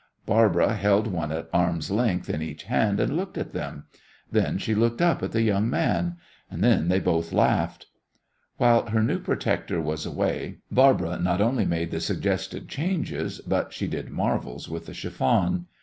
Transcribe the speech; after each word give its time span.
Barbara 0.25 0.73
held 0.73 1.05
one 1.05 1.31
at 1.31 1.47
arm's 1.53 1.91
length 1.91 2.27
in 2.27 2.41
each 2.41 2.63
hand, 2.63 2.99
and 2.99 3.15
looked 3.15 3.37
at 3.37 3.53
them. 3.53 3.85
Then 4.31 4.57
she 4.57 4.73
looked 4.73 4.99
up 4.99 5.21
at 5.21 5.31
the 5.31 5.43
young 5.43 5.69
man. 5.69 6.17
Then 6.51 6.87
they 6.87 6.99
both 6.99 7.31
laughed. 7.31 7.85
While 8.57 8.87
her 8.87 9.03
new 9.03 9.19
protector 9.19 9.79
was 9.79 10.07
away, 10.07 10.57
Barbara 10.71 11.19
not 11.19 11.39
only 11.39 11.65
made 11.65 11.91
the 11.91 12.01
suggested 12.01 12.67
changes, 12.67 13.41
but 13.41 13.73
she 13.73 13.85
did 13.85 14.09
marvels 14.09 14.67
with 14.67 14.87
the 14.87 14.95
chiffon. 14.95 15.67